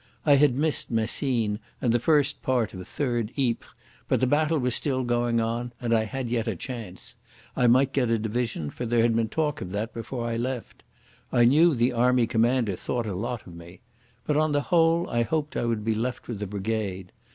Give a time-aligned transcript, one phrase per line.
[0.25, 3.69] I had missed Messines and the first part of Third Ypres,
[4.07, 7.15] but the battle was still going on, and I had yet a chance.
[7.55, 10.81] I might get a division, for there had been talk of that before I left.
[11.31, 13.81] I knew the Army Commander thought a lot of me.
[14.25, 17.11] But on the whole I hoped I would be left with the brigade.